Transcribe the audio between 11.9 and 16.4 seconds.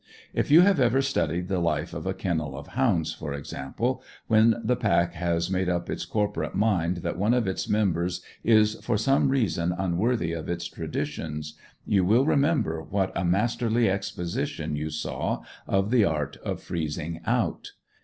will remember what a masterly exposition you saw of the art